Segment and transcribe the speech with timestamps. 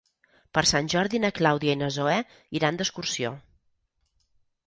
[0.57, 2.17] Per Sant Jordi na Clàudia i na Zoè
[2.61, 3.35] iran d'excursió.